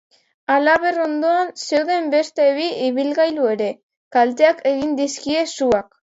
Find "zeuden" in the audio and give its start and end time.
1.65-2.07